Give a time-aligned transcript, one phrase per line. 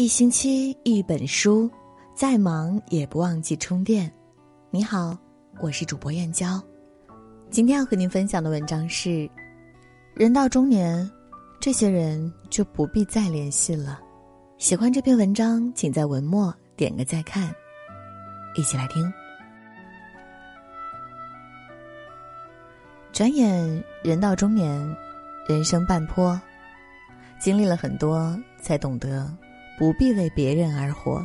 [0.00, 1.68] 一星期一本书，
[2.14, 4.08] 再忙也不忘记充电。
[4.70, 5.18] 你好，
[5.60, 6.62] 我是主播燕娇。
[7.50, 9.28] 今天要和您分享的文章是：
[10.14, 11.10] 人到中年，
[11.58, 13.98] 这些人就不必再联系了。
[14.56, 17.52] 喜欢这篇文章，请在文末点个再看。
[18.54, 19.12] 一起来听。
[23.12, 24.96] 转眼人到中年，
[25.48, 26.40] 人生半坡，
[27.40, 29.28] 经历了很多，才懂得。
[29.78, 31.24] 不必为别人而活，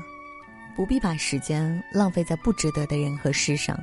[0.75, 3.75] 不必把时间浪费在不值得的人和事上。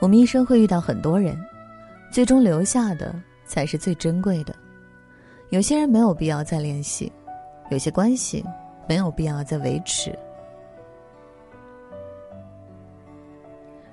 [0.00, 1.38] 我们一生会遇到很多人，
[2.10, 4.56] 最终留下的才是最珍贵的。
[5.50, 7.12] 有些人没有必要再联系，
[7.68, 8.42] 有些关系
[8.88, 10.18] 没有必要再维持。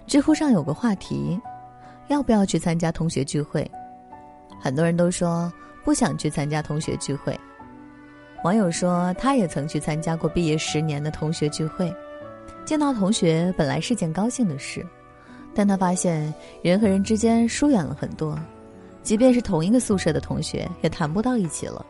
[0.08, 1.38] 知乎上有个话题：
[2.08, 3.70] 要不要去参加同学聚会？
[4.62, 5.52] 很多人都说
[5.84, 7.38] 不想去参加同学聚会。
[8.44, 11.94] 网友说，他也曾去参加过毕业十年的同学聚会，
[12.66, 14.84] 见到同学本来是件高兴的事，
[15.54, 16.34] 但他发现
[16.64, 18.36] 人和人之间疏远了很多，
[19.04, 21.86] 即便是同一个宿舍的同学，也谈不到一起了，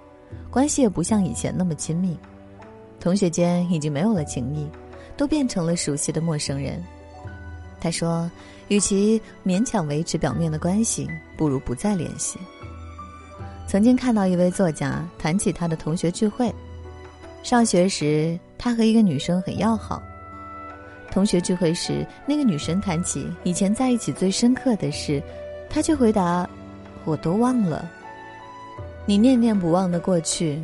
[0.50, 2.20] 关系也不像以前那么亲密，
[3.00, 4.68] 同学间已经没有了情谊，
[5.16, 6.84] 都变成了熟悉的陌生人。
[7.80, 8.30] 他说，
[8.68, 12.38] 与其勉强维持表面的关系，不如不再联系。
[13.68, 16.54] 曾经看到一位作家谈起他的同学聚会，
[17.42, 20.02] 上学时他和一个女生很要好。
[21.10, 25.22] 同学聚会时，那个女生谈起以前在一起最深刻的事，
[25.70, 26.50] 他却回答
[27.06, 27.90] ：“我都忘了。”
[29.06, 30.62] 你念念不忘的过去，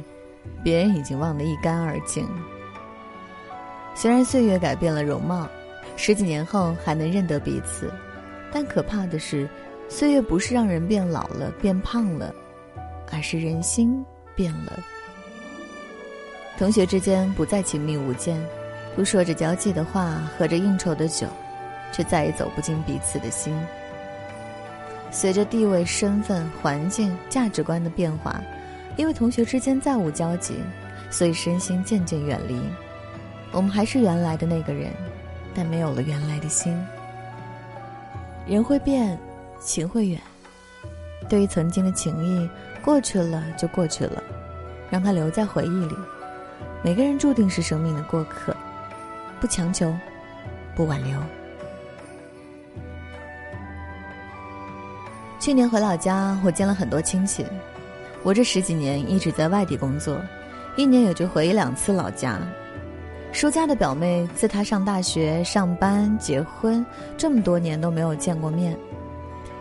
[0.63, 2.27] 别人已经忘得一干二净。
[3.95, 5.47] 虽然岁月改变了容貌，
[5.95, 7.91] 十几年后还能认得彼此，
[8.51, 9.49] 但可怕的是，
[9.89, 12.33] 岁月不是让人变老了、变胖了。
[13.11, 14.03] 而是人心
[14.35, 14.79] 变了，
[16.57, 18.39] 同学之间不再亲密无间，
[18.95, 21.27] 不说着交际的话，喝着应酬的酒，
[21.91, 23.53] 却再也走不进彼此的心。
[25.09, 28.41] 随着地位、身份、环境、价值观的变化，
[28.97, 30.55] 因为同学之间再无交集，
[31.09, 32.59] 所以身心渐渐远离。
[33.53, 34.91] 我们还是原来的那个人，
[35.55, 36.77] 但没有了原来的心。
[38.45, 39.17] 人会变，
[39.61, 40.19] 情会远。
[41.27, 42.49] 对于曾经的情谊。
[42.83, 44.23] 过去了就过去了，
[44.89, 45.95] 让它留在回忆里。
[46.81, 48.55] 每个人注定是生命的过客，
[49.41, 49.93] 不强求，
[50.73, 51.19] 不挽留。
[55.37, 57.45] 去年回老家，我见了很多亲戚。
[58.23, 60.21] 我这十几年一直在外地工作，
[60.77, 62.39] 一年也就回一两次老家。
[63.33, 66.85] 叔家的表妹，自他上大学、上班、结婚
[67.17, 68.77] 这么多年都没有见过面。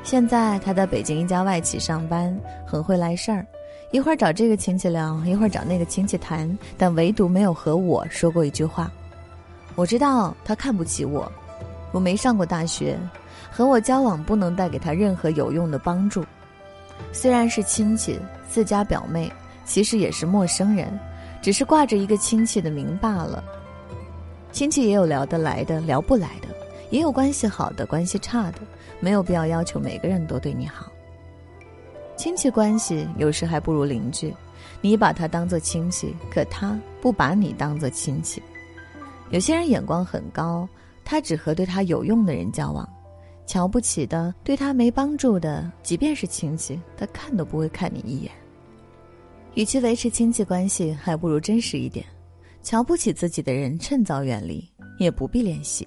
[0.06, 2.33] 现在他在北京一家外企上班，
[2.65, 3.44] 很会来事儿，
[3.91, 8.89] 一会儿找这个亲戚聊，一会儿找那个亲戚谈，但唯独没有和我说过一句话。
[9.75, 11.31] 我知道他看不起我，
[11.91, 12.97] 我没上过大学，
[13.50, 16.25] 和我交往不能带给他任何有用的帮助。
[17.11, 18.17] 虽然是亲戚，
[18.49, 19.28] 自家表妹，
[19.65, 20.97] 其实也是陌生人，
[21.43, 23.43] 只是挂着一个亲戚的名罢了。
[24.53, 26.47] 亲戚也有聊得来的，聊不来的，
[26.91, 28.59] 也有关系好的，关系差的。
[29.01, 30.91] 没有必要要求每个人都对你好。
[32.17, 34.34] 亲戚关系有时还不如邻居，
[34.81, 38.43] 你把他当做亲戚，可他不把你当做亲戚。
[39.31, 40.69] 有些人眼光很高，
[41.05, 42.89] 他只和对他有用的人交往，
[43.47, 48.33] 瞧不起的、对他没帮助的，即便是亲戚，他看都不会看你一眼。
[49.55, 52.05] 与其维持亲戚关系，还不如真实一点。
[52.62, 54.67] 瞧不起自己的人，趁早远离，
[54.99, 55.87] 也不必联系。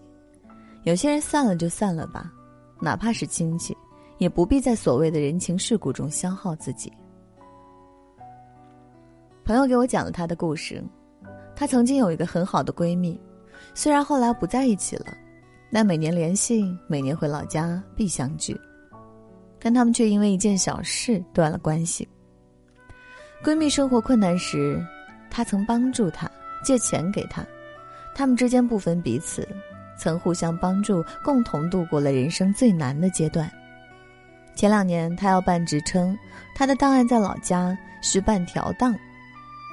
[0.84, 2.31] 有些人散了就散了吧。
[2.79, 3.75] 哪怕是亲戚，
[4.17, 6.91] 也不必在所谓的人情世故中消耗自己。
[9.44, 10.84] 朋友给我讲了她的故事，
[11.56, 13.19] 她曾经有一个很好的闺蜜，
[13.73, 15.06] 虽然后来不在一起了，
[15.72, 18.59] 但每年联系，每年回老家必相聚，
[19.59, 22.07] 但他们却因为一件小事断了关系。
[23.44, 24.86] 闺蜜生活困难时，
[25.30, 26.30] 她曾帮助她，
[26.63, 27.44] 借钱给她，
[28.13, 29.48] 他们之间不分彼此。
[30.00, 33.51] 曾互相帮助，共同度过了人生最难的阶段。
[34.56, 36.18] 前两年，她要办职称，
[36.56, 38.96] 她的档案在老家，需办调档。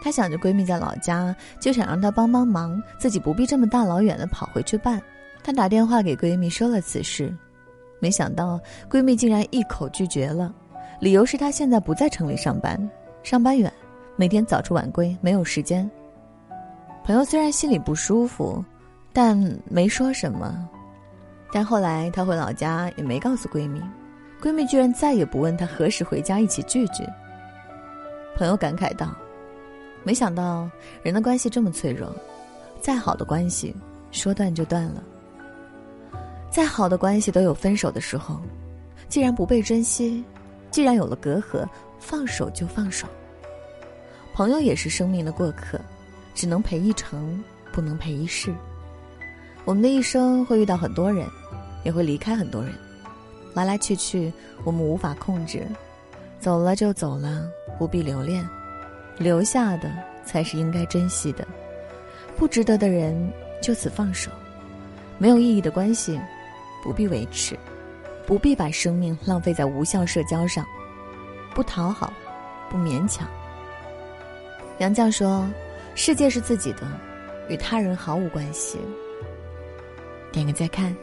[0.03, 5.01] 她想着闺蜜在老家，就想让她帮帮忙，自己不必这么大老远的跑回去办。
[5.43, 7.35] 她打电话给闺蜜说了此事，
[7.99, 10.55] 没想到闺蜜竟然一口拒绝了，
[11.01, 12.79] 理由是她现在不在城里上班，
[13.23, 13.73] 上班远，
[14.17, 15.89] 每天早出晚归，没有时间。
[17.05, 18.65] 朋友虽然心里不舒服。
[19.17, 19.35] 但
[19.65, 20.69] 没说什么，
[21.51, 23.81] 但后来她回老家也没告诉闺蜜，
[24.43, 27.03] 闺蜜居然再也不问她何时回家一起聚聚。
[28.37, 29.17] 朋友感慨道
[30.05, 30.69] ：“没想到
[31.03, 32.15] 人的关系这么脆弱，
[32.79, 33.75] 再好的关系
[34.11, 35.03] 说断就断了。
[36.51, 38.39] 再好的关系都有分手的时候，
[39.09, 40.23] 既然不被珍惜，
[40.71, 41.67] 既然有了隔阂，
[41.99, 43.09] 放手就放手。
[44.35, 45.81] 朋友也是生命的过客，
[46.35, 47.43] 只能陪一程，
[47.73, 48.53] 不能陪一世。
[49.67, 51.27] 我们的一生会遇到很多人，
[51.83, 52.73] 也会离开很多人，
[53.53, 54.33] 来来去去，
[54.63, 55.67] 我们无法控制。
[56.39, 58.49] 走了就走了，不必留恋，
[59.19, 59.91] 留下的
[60.25, 61.45] 才是应该珍惜的。
[62.37, 63.29] 不值得的人，
[63.61, 64.31] 就此放手；
[65.19, 66.21] 没有意义的关系。
[66.85, 67.59] 不必维持，
[68.25, 70.65] 不必把生命浪费在无效社交上，
[71.53, 72.13] 不讨好，
[72.71, 73.27] 不勉强。
[74.79, 75.45] 杨绛说
[75.97, 76.83] ：“世界是自己的，
[77.49, 78.79] 与他人毫无关系。”
[80.37, 80.95] 点个再看。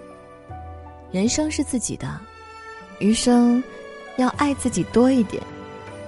[1.12, 2.08] 人生是自己的，
[3.00, 3.64] 余生
[4.18, 5.42] 要爱自己多一点，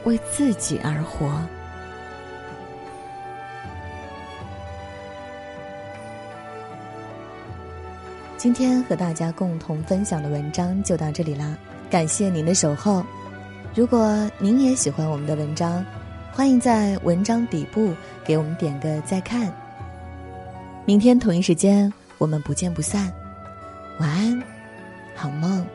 [0.03, 1.41] 为自己而活。
[8.37, 11.57] 今天和大家共同分享的文章就到这里啦，
[11.89, 13.03] 感谢您的守候。
[13.73, 15.83] 如果您也喜欢我们的文章，
[16.31, 17.91] 欢迎在文章底部
[18.23, 19.51] 给我们点个再看。
[20.85, 23.11] 明天同一时间，我们不见不散。
[23.99, 24.43] 晚安，
[25.15, 25.65] 好梦。